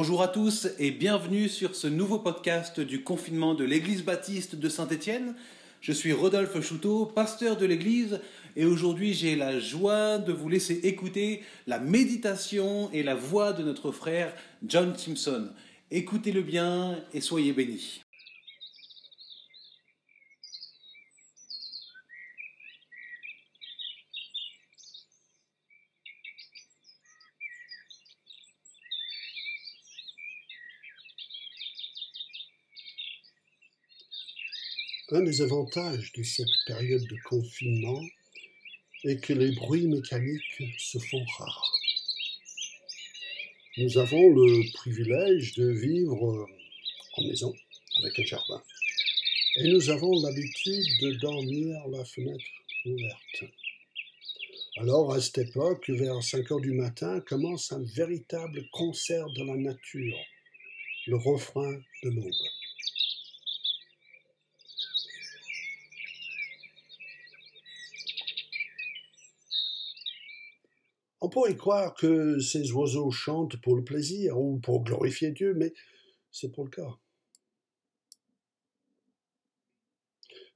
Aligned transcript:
Bonjour 0.00 0.22
à 0.22 0.28
tous 0.28 0.68
et 0.78 0.92
bienvenue 0.92 1.48
sur 1.48 1.74
ce 1.74 1.88
nouveau 1.88 2.20
podcast 2.20 2.78
du 2.78 3.02
confinement 3.02 3.56
de 3.56 3.64
l'église 3.64 4.04
baptiste 4.04 4.54
de 4.54 4.68
Saint-Étienne. 4.68 5.34
Je 5.80 5.90
suis 5.90 6.12
Rodolphe 6.12 6.60
Chouteau, 6.60 7.04
pasteur 7.04 7.56
de 7.56 7.66
l'église, 7.66 8.20
et 8.54 8.64
aujourd'hui 8.64 9.12
j'ai 9.12 9.34
la 9.34 9.58
joie 9.58 10.18
de 10.18 10.32
vous 10.32 10.48
laisser 10.48 10.74
écouter 10.84 11.42
la 11.66 11.80
méditation 11.80 12.88
et 12.92 13.02
la 13.02 13.16
voix 13.16 13.52
de 13.52 13.64
notre 13.64 13.90
frère 13.90 14.32
John 14.64 14.96
Simpson. 14.96 15.48
Écoutez-le 15.90 16.42
bien 16.42 17.00
et 17.12 17.20
soyez 17.20 17.52
bénis. 17.52 18.00
Un 35.10 35.22
des 35.22 35.40
avantages 35.40 36.12
de 36.12 36.22
cette 36.22 36.46
période 36.66 37.06
de 37.06 37.16
confinement 37.24 38.04
est 39.04 39.18
que 39.24 39.32
les 39.32 39.52
bruits 39.52 39.86
mécaniques 39.86 40.62
se 40.76 40.98
font 40.98 41.24
rares. 41.38 41.72
Nous 43.78 43.96
avons 43.96 44.28
le 44.28 44.70
privilège 44.74 45.54
de 45.54 45.70
vivre 45.70 46.46
en 47.16 47.22
maison 47.22 47.54
avec 48.00 48.18
un 48.18 48.24
jardin. 48.24 48.62
Et 49.56 49.68
nous 49.68 49.88
avons 49.88 50.12
l'habitude 50.20 50.86
de 51.00 51.12
dormir 51.14 51.88
la 51.88 52.04
fenêtre 52.04 52.44
ouverte. 52.84 53.44
Alors, 54.76 55.14
à 55.14 55.22
cette 55.22 55.38
époque, 55.38 55.88
vers 55.88 56.22
5 56.22 56.52
heures 56.52 56.60
du 56.60 56.72
matin, 56.72 57.20
commence 57.20 57.72
un 57.72 57.82
véritable 57.82 58.68
concert 58.72 59.30
de 59.30 59.42
la 59.42 59.56
nature, 59.56 60.18
le 61.06 61.16
refrain 61.16 61.80
de 62.02 62.10
l'aube. 62.10 62.57
On 71.20 71.28
pourrait 71.28 71.56
croire 71.56 71.94
que 71.94 72.38
ces 72.38 72.70
oiseaux 72.72 73.10
chantent 73.10 73.60
pour 73.60 73.76
le 73.76 73.84
plaisir 73.84 74.38
ou 74.38 74.58
pour 74.58 74.84
glorifier 74.84 75.32
Dieu, 75.32 75.54
mais 75.54 75.72
c'est 76.30 76.54
pas 76.54 76.62
le 76.62 76.70
cas. 76.70 76.98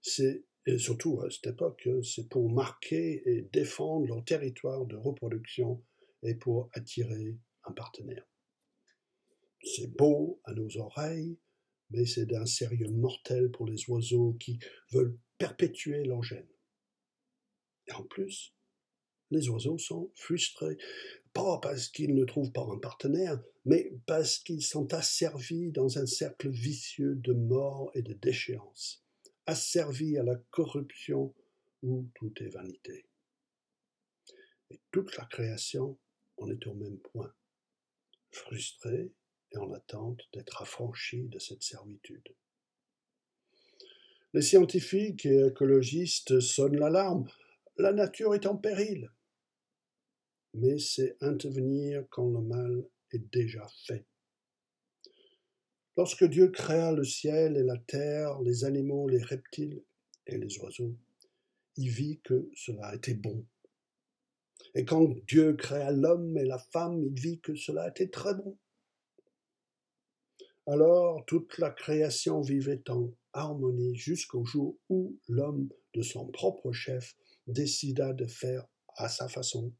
C'est 0.00 0.44
et 0.66 0.78
surtout 0.78 1.20
à 1.22 1.30
cette 1.30 1.48
époque, 1.48 1.88
c'est 2.04 2.28
pour 2.28 2.48
marquer 2.48 3.22
et 3.26 3.42
défendre 3.52 4.06
leur 4.06 4.24
territoire 4.24 4.86
de 4.86 4.96
reproduction 4.96 5.82
et 6.22 6.34
pour 6.36 6.70
attirer 6.74 7.36
un 7.64 7.72
partenaire. 7.72 8.24
C'est 9.64 9.92
beau 9.96 10.40
à 10.44 10.54
nos 10.54 10.76
oreilles, 10.76 11.36
mais 11.90 12.06
c'est 12.06 12.26
d'un 12.26 12.46
sérieux 12.46 12.90
mortel 12.90 13.50
pour 13.50 13.66
les 13.66 13.88
oiseaux 13.88 14.34
qui 14.34 14.60
veulent 14.92 15.18
perpétuer 15.38 16.04
leur 16.04 16.22
gène. 16.22 16.48
Et 17.88 17.92
en 17.92 18.04
plus, 18.04 18.54
les 19.32 19.48
oiseaux 19.48 19.78
sont 19.78 20.10
frustrés. 20.14 20.78
Pas 21.32 21.58
parce 21.60 21.88
qu'ils 21.88 22.14
ne 22.14 22.24
trouvent 22.24 22.52
pas 22.52 22.66
un 22.70 22.78
partenaire, 22.78 23.42
mais 23.64 23.92
parce 24.06 24.38
qu'ils 24.38 24.62
sont 24.62 24.92
asservis 24.92 25.72
dans 25.72 25.98
un 25.98 26.06
cercle 26.06 26.50
vicieux 26.50 27.14
de 27.16 27.32
mort 27.32 27.90
et 27.94 28.02
de 28.02 28.12
déchéance, 28.12 29.04
asservis 29.46 30.18
à 30.18 30.22
la 30.22 30.36
corruption 30.50 31.34
où 31.82 32.08
tout 32.14 32.32
est 32.42 32.50
vanité. 32.50 33.06
Et 34.70 34.80
toute 34.90 35.16
la 35.16 35.24
création 35.24 35.98
en 36.36 36.50
est 36.50 36.66
au 36.66 36.74
même 36.74 36.98
point, 36.98 37.32
frustrée 38.30 39.12
et 39.52 39.58
en 39.58 39.72
attente 39.72 40.20
d'être 40.32 40.62
affranchie 40.62 41.28
de 41.28 41.38
cette 41.38 41.62
servitude. 41.62 42.28
Les 44.34 44.42
scientifiques 44.42 45.26
et 45.26 45.46
écologistes 45.46 46.40
sonnent 46.40 46.78
l'alarme. 46.78 47.28
La 47.76 47.92
nature 47.92 48.34
est 48.34 48.46
en 48.46 48.56
péril 48.56 49.10
mais 50.54 50.78
c'est 50.78 51.16
intervenir 51.20 52.04
quand 52.10 52.28
le 52.30 52.40
mal 52.40 52.84
est 53.12 53.32
déjà 53.32 53.66
fait. 53.86 54.06
Lorsque 55.96 56.24
Dieu 56.24 56.48
créa 56.48 56.92
le 56.92 57.04
ciel 57.04 57.56
et 57.56 57.62
la 57.62 57.76
terre, 57.76 58.40
les 58.40 58.64
animaux, 58.64 59.08
les 59.08 59.22
reptiles 59.22 59.82
et 60.26 60.38
les 60.38 60.58
oiseaux, 60.58 60.96
il 61.76 61.90
vit 61.90 62.20
que 62.22 62.48
cela 62.54 62.94
était 62.94 63.14
bon. 63.14 63.46
Et 64.74 64.84
quand 64.84 65.14
Dieu 65.26 65.54
créa 65.54 65.90
l'homme 65.90 66.38
et 66.38 66.44
la 66.44 66.58
femme, 66.58 67.02
il 67.02 67.20
vit 67.20 67.40
que 67.40 67.54
cela 67.54 67.88
était 67.88 68.08
très 68.08 68.34
bon. 68.34 68.56
Alors 70.66 71.24
toute 71.26 71.58
la 71.58 71.70
création 71.70 72.40
vivait 72.40 72.88
en 72.88 73.12
harmonie 73.32 73.96
jusqu'au 73.96 74.44
jour 74.44 74.78
où 74.88 75.18
l'homme, 75.28 75.68
de 75.94 76.02
son 76.02 76.26
propre 76.28 76.72
chef, 76.72 77.16
décida 77.46 78.12
de 78.12 78.26
faire 78.26 78.66
à 78.96 79.08
sa 79.08 79.28
façon 79.28 79.72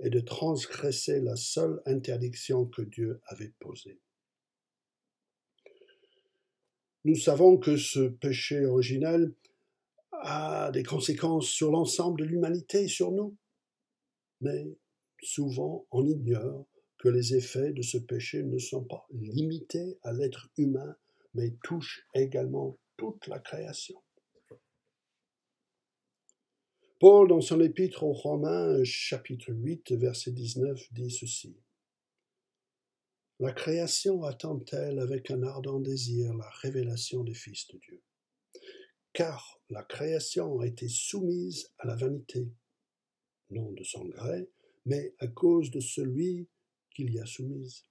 et 0.00 0.10
de 0.10 0.20
transgresser 0.20 1.20
la 1.20 1.36
seule 1.36 1.80
interdiction 1.86 2.66
que 2.66 2.82
Dieu 2.82 3.20
avait 3.26 3.52
posée. 3.60 4.00
Nous 7.04 7.16
savons 7.16 7.58
que 7.58 7.76
ce 7.76 8.08
péché 8.08 8.64
originel 8.64 9.34
a 10.12 10.70
des 10.72 10.82
conséquences 10.82 11.46
sur 11.46 11.70
l'ensemble 11.70 12.20
de 12.20 12.24
l'humanité, 12.24 12.88
sur 12.88 13.12
nous. 13.12 13.36
Mais 14.40 14.66
souvent 15.22 15.86
on 15.90 16.06
ignore 16.06 16.66
que 16.98 17.08
les 17.08 17.34
effets 17.34 17.72
de 17.72 17.82
ce 17.82 17.98
péché 17.98 18.42
ne 18.42 18.58
sont 18.58 18.84
pas 18.84 19.06
limités 19.10 19.98
à 20.02 20.12
l'être 20.12 20.48
humain, 20.56 20.96
mais 21.34 21.54
touchent 21.62 22.06
également 22.14 22.78
toute 22.96 23.26
la 23.26 23.38
création. 23.38 24.02
Paul, 27.06 27.28
dans 27.28 27.42
son 27.42 27.60
épître 27.60 28.02
aux 28.02 28.14
Romains, 28.14 28.82
chapitre 28.82 29.52
8, 29.52 29.92
verset 29.92 30.32
19, 30.32 30.90
dit 30.94 31.10
ceci. 31.10 31.54
La 33.40 33.52
création 33.52 34.22
attend-elle 34.22 34.98
avec 34.98 35.30
un 35.30 35.42
ardent 35.42 35.80
désir 35.80 36.32
la 36.32 36.48
révélation 36.62 37.22
des 37.22 37.34
fils 37.34 37.66
de 37.68 37.76
Dieu? 37.76 38.02
Car 39.12 39.60
la 39.68 39.82
création 39.82 40.60
a 40.60 40.66
été 40.66 40.88
soumise 40.88 41.70
à 41.76 41.88
la 41.88 41.94
vanité, 41.94 42.50
non 43.50 43.70
de 43.72 43.84
son 43.84 44.06
gré, 44.06 44.48
mais 44.86 45.14
à 45.18 45.28
cause 45.28 45.70
de 45.70 45.80
celui 45.80 46.48
qui 46.88 47.04
l'y 47.04 47.20
a 47.20 47.26
soumise. 47.26 47.84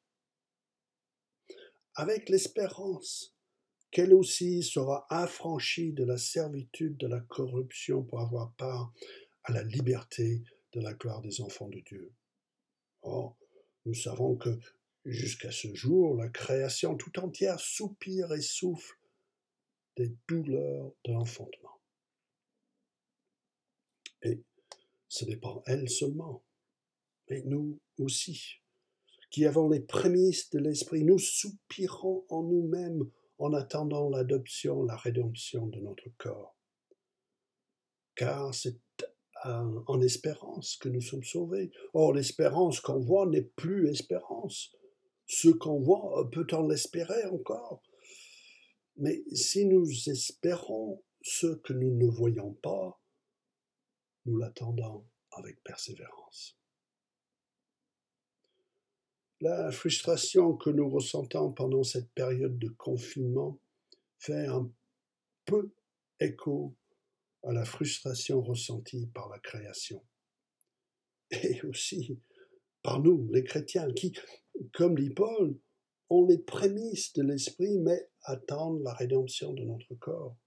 Avec 1.94 2.30
l'espérance 2.30 3.38
qu'elle 3.94 4.16
aussi 4.16 4.64
sera 4.64 5.06
affranchie 5.12 5.94
de 5.94 6.04
la 6.04 6.18
servitude 6.18 6.98
de 6.98 7.06
la 7.06 7.20
corruption 7.20 8.04
pour 8.04 8.22
avoir 8.22 8.52
part 8.54 8.92
à 9.44 9.54
la 9.54 9.62
liberté 9.62 10.42
de 10.72 10.82
la 10.82 10.96
gloire 10.96 11.22
des 11.22 11.42
enfants 11.42 11.70
de 11.70 11.80
Dieu. 11.82 12.12
Or, 13.04 13.38
nous 13.86 13.94
savons 13.94 14.36
que 14.36 14.50
jusqu'à 15.06 15.52
ce 15.52 15.72
jour, 15.76 16.16
la 16.16 16.28
création 16.30 16.96
tout 16.96 17.20
entière 17.20 17.60
soupire 17.60 18.34
et 18.34 18.42
souffle 18.42 18.98
des 19.96 20.12
douleurs 20.28 20.92
de 21.06 21.12
l'enfantement. 21.12 21.80
Et 24.24 24.42
ce 25.08 25.26
n'est 25.26 25.38
pas 25.38 25.62
elle 25.68 25.88
seulement, 25.88 26.44
mais 27.30 27.44
nous 27.44 27.80
aussi, 28.00 28.56
qui 29.30 29.46
avons 29.46 29.70
les 29.70 29.82
prémices 29.82 30.50
de 30.50 30.58
l'Esprit, 30.58 31.04
nous 31.04 31.20
soupirons 31.20 32.26
en 32.30 32.42
nous-mêmes 32.42 33.08
en 33.38 33.54
attendant 33.54 34.10
l'adoption, 34.10 34.84
la 34.84 34.96
rédemption 34.96 35.68
de 35.68 35.80
notre 35.80 36.10
corps. 36.18 36.56
Car 38.16 38.54
c'est 38.54 38.80
en 39.46 40.02
espérance 40.02 40.78
que 40.78 40.90
nous 40.90 41.02
sommes 41.02 41.24
sauvés. 41.24 41.72
Or, 41.94 42.14
l'espérance 42.14 42.80
qu'on 42.80 43.00
voit 43.00 43.26
n'est 43.26 43.42
plus 43.42 43.90
espérance. 43.90 44.74
Ce 45.26 45.50
qu'on 45.50 45.82
voit, 45.82 46.30
peut-on 46.32 46.68
l'espérer 46.68 47.26
encore 47.26 47.84
Mais 48.98 49.24
si 49.34 49.66
nous 49.66 49.86
espérons 50.10 51.04
ce 51.22 51.48
que 51.48 51.74
nous 51.74 51.96
ne 51.96 52.08
voyons 52.08 52.54
pas, 52.54 53.02
nous 54.26 54.38
l'attendons 54.38 55.06
avec 55.32 55.62
persévérance. 55.64 56.58
La 59.44 59.72
frustration 59.72 60.56
que 60.56 60.70
nous 60.70 60.90
ressentons 60.90 61.52
pendant 61.52 61.84
cette 61.84 62.10
période 62.14 62.58
de 62.60 62.70
confinement 62.70 63.60
fait 64.18 64.46
un 64.46 64.72
peu 65.44 65.70
écho 66.22 66.74
à 67.44 67.52
la 67.52 67.66
frustration 67.66 68.42
ressentie 68.42 69.08
par 69.08 69.28
la 69.28 69.40
création. 69.40 70.02
Et 71.30 71.62
aussi 71.64 72.18
par 72.84 73.02
nous, 73.02 73.30
les 73.34 73.44
chrétiens, 73.44 73.92
qui, 73.92 74.14
comme 74.72 74.98
dit 74.98 75.10
Paul, 75.10 75.60
ont 76.10 76.26
les 76.26 76.38
prémices 76.38 77.12
de 77.12 77.24
l'esprit, 77.24 77.80
mais 77.80 78.10
attendent 78.22 78.82
la 78.82 78.94
rédemption 78.94 79.52
de 79.52 79.66
notre 79.66 79.94
corps. 79.96 80.38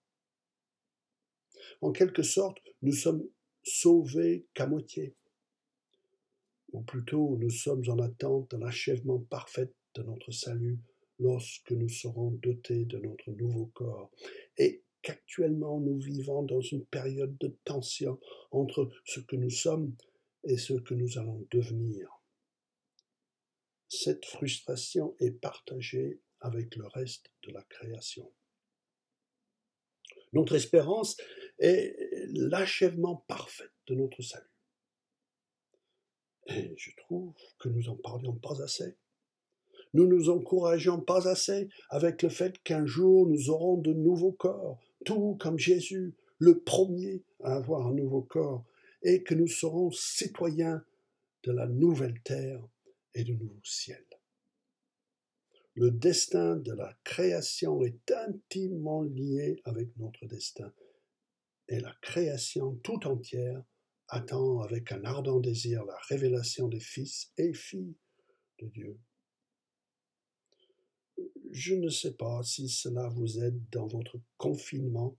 En 1.83 1.93
quelque 1.93 2.23
sorte, 2.23 2.57
nous 2.81 2.95
sommes 2.95 3.29
sauvés 3.63 4.47
qu'à 4.55 4.67
moitié 4.67 5.15
ou 6.77 6.83
plutôt 6.83 7.39
nous 7.39 7.51
sommes 7.51 7.89
en 7.89 7.99
attente 7.99 8.51
de 8.51 8.59
l'achèvement 8.59 9.19
parfait 9.19 9.73
de 9.95 10.03
notre 10.03 10.31
salut 10.31 10.79
lorsque 11.19 11.73
nous 11.73 11.89
serons 11.89 12.33
dotés 12.33 12.85
de 12.85 12.99
notre 12.99 13.31
nouveau 13.31 13.67
corps 13.73 14.11
et 14.59 14.83
qu'actuellement 15.01 15.81
nous 15.81 15.99
vivons 15.99 16.43
dans 16.43 16.61
une 16.61 16.85
période 16.85 17.37
de 17.39 17.57
tension 17.65 18.21
entre 18.51 18.91
ce 19.07 19.21
que 19.21 19.37
nous 19.37 19.51
sommes 19.51 19.97
et 20.45 20.59
ce 20.59 20.75
que 20.75 20.93
nous 20.93 21.17
allons 21.17 21.47
devenir. 21.51 22.11
Cette 23.89 24.27
frustration 24.27 25.17
est 25.19 25.31
partagée 25.31 26.21
avec 26.41 26.77
le 26.77 26.87
reste 26.89 27.33
de 27.45 27.53
la 27.53 27.63
création. 27.63 28.31
Notre 30.35 30.57
espérance 30.57 31.17
est 31.59 31.97
l'achèvement 32.35 33.25
parfait 33.29 33.71
de 33.87 33.95
notre 33.95 34.21
salut. 34.21 34.56
Je 36.49 36.91
trouve 36.97 37.33
que 37.59 37.69
nous 37.69 37.89
en 37.89 37.97
parlions 37.97 38.35
pas 38.35 38.63
assez. 38.63 38.97
Nous 39.95 40.07
nous 40.07 40.31
encourageons 40.31 41.01
pas 41.01 41.29
assez 41.29 41.69
avec 41.91 42.23
le 42.23 42.29
fait 42.29 42.59
qu'un 42.63 42.87
jour 42.87 43.27
nous 43.27 43.51
aurons 43.51 43.79
de 43.79 43.93
nouveaux 43.93 44.33
corps, 44.33 44.79
tout 45.05 45.37
comme 45.41 45.59
Jésus, 45.59 46.15
le 46.39 46.59
premier 46.59 47.23
à 47.43 47.55
avoir 47.55 47.87
un 47.87 47.95
nouveau 47.95 48.23
corps, 48.23 48.65
et 49.03 49.23
que 49.23 49.35
nous 49.35 49.49
serons 49.49 49.91
citoyens 49.91 50.85
de 51.45 51.53
la 51.53 51.67
nouvelle 51.67 52.21
terre 52.23 52.63
et 53.15 53.25
du 53.25 53.37
nouveau 53.37 53.61
ciel. 53.65 54.05
Le 55.75 55.91
destin 55.91 56.57
de 56.57 56.73
la 56.73 56.93
création 57.05 57.83
est 57.83 58.11
intimement 58.11 59.03
lié 59.03 59.61
avec 59.65 59.97
notre 59.97 60.27
destin, 60.27 60.73
et 61.69 61.81
la 61.81 61.95
création 62.03 62.75
tout 62.83 63.07
entière 63.07 63.63
attend 64.09 64.61
avec 64.61 64.93
un 64.93 65.05
ardent 65.05 65.41
désir 65.41 65.85
la 65.85 65.99
révélation 66.09 66.69
des 66.69 66.81
fils 66.81 67.33
et 67.39 67.53
filles 67.53 67.97
de 68.61 68.67
Dieu. 68.69 68.99
Je 71.51 71.75
ne 71.75 71.89
sais 71.89 72.15
pas 72.15 72.43
si 72.43 72.69
cela 72.69 73.09
vous 73.09 73.43
aide 73.43 73.61
dans 73.71 73.87
votre 73.87 74.21
confinement, 74.37 75.17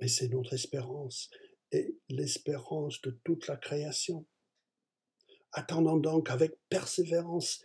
mais 0.00 0.08
c'est 0.08 0.28
notre 0.28 0.54
espérance 0.54 1.30
et 1.70 1.96
l'espérance 2.08 3.00
de 3.02 3.10
toute 3.24 3.46
la 3.46 3.56
création. 3.56 4.26
Attendant 5.52 5.98
donc 5.98 6.30
avec 6.30 6.58
persévérance, 6.68 7.62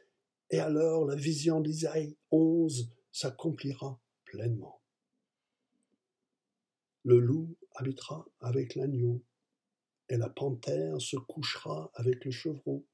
et 0.49 0.59
alors 0.59 1.05
la 1.05 1.15
vision 1.15 1.61
d'Isaïe 1.61 2.17
11 2.31 2.91
s'accomplira 3.11 3.99
pleinement. 4.25 4.81
Le 7.03 7.19
loup 7.19 7.55
habitera 7.75 8.27
avec 8.39 8.75
l'agneau, 8.75 9.23
et 10.09 10.17
la 10.17 10.29
panthère 10.29 11.01
se 11.01 11.17
couchera 11.17 11.91
avec 11.95 12.23
le 12.25 12.31
chevreau. 12.31 12.85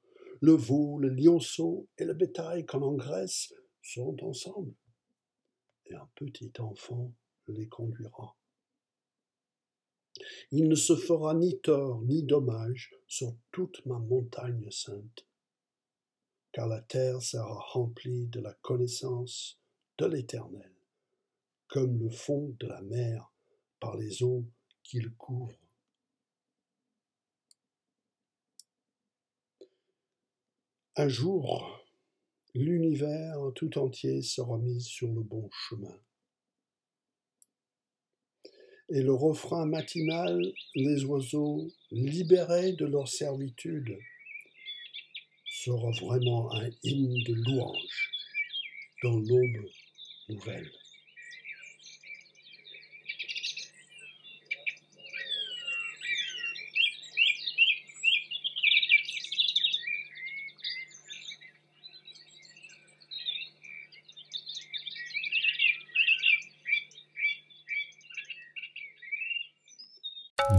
Le 0.42 0.54
veau, 0.54 1.00
le 1.00 1.10
lionceau 1.10 1.88
et 1.98 2.06
le 2.06 2.14
bétail 2.14 2.66
qu'on 2.66 2.82
engraisse 2.82 3.54
seront 3.82 4.18
ensemble, 4.22 4.74
et 5.86 5.96
un 5.96 6.10
petit 6.16 6.52
enfant 6.60 7.14
les 7.48 7.68
conduira. 7.68 8.36
Il 10.52 10.68
ne 10.68 10.76
se 10.76 10.96
fera 10.96 11.34
ni 11.34 11.60
tort 11.60 12.02
ni 12.04 12.24
dommage 12.24 12.94
sur 13.08 13.36
toute 13.52 13.86
ma 13.86 14.00
montagne 14.00 14.70
sainte, 14.70 15.26
car 16.52 16.68
la 16.68 16.82
terre 16.82 17.22
sera 17.22 17.60
remplie 17.72 18.28
de 18.28 18.40
la 18.40 18.54
connaissance 18.54 19.60
de 19.98 20.06
l'Éternel, 20.06 20.72
comme 21.68 21.98
le 21.98 22.10
fond 22.10 22.56
de 22.60 22.68
la 22.68 22.82
mer 22.82 23.32
par 23.80 23.98
les 23.98 24.24
eaux 24.24 24.46
qu'il 24.84 25.14
couvre. 25.16 25.63
Un 30.96 31.08
jour, 31.08 31.84
l'univers 32.54 33.36
tout 33.56 33.80
entier 33.80 34.22
sera 34.22 34.60
mis 34.60 34.80
sur 34.80 35.12
le 35.12 35.22
bon 35.22 35.50
chemin. 35.52 36.00
Et 38.90 39.02
le 39.02 39.12
refrain 39.12 39.66
matinal, 39.66 40.40
les 40.76 41.04
oiseaux 41.06 41.68
libérés 41.90 42.74
de 42.74 42.86
leur 42.86 43.08
servitude, 43.08 43.98
sera 45.48 45.90
vraiment 46.00 46.54
un 46.54 46.70
hymne 46.84 47.24
de 47.24 47.34
louange 47.34 48.12
dans 49.02 49.18
l'aube 49.18 49.66
nouvelle. 50.30 50.72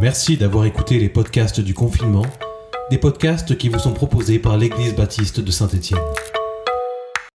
Merci 0.01 0.37
d'avoir 0.37 0.65
écouté 0.65 0.99
les 0.99 1.09
podcasts 1.09 1.61
du 1.61 1.73
confinement, 1.73 2.27
des 2.91 2.99
podcasts 2.99 3.57
qui 3.57 3.69
vous 3.69 3.79
sont 3.79 3.93
proposés 3.93 4.39
par 4.39 4.57
l'Église 4.57 4.95
baptiste 4.95 5.41
de 5.41 5.51
Saint-Étienne. 5.51 6.01